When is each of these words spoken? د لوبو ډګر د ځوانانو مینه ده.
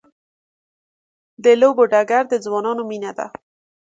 د 1.43 1.45
لوبو 1.61 1.83
ډګر 1.91 2.23
د 2.29 2.33
ځوانانو 2.45 2.83
مینه 2.89 3.11
ده. 3.17 3.27